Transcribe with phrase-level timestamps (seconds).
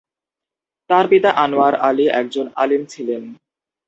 [0.89, 3.23] তার পিতা আনোয়ার আলী একজন আলেম ছিলেন।